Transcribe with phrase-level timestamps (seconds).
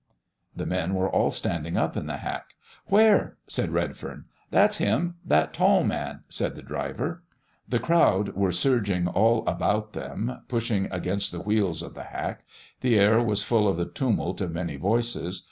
[0.55, 2.55] The men were all standing up in the hack.
[2.87, 4.25] "Where?" said Redfern.
[4.49, 7.21] "That's Him that tall man," said the driver.
[7.69, 12.43] The crowd were surging all about them, pushing against the wheels of the hack.
[12.79, 15.39] The air was full of the tumult of many voices.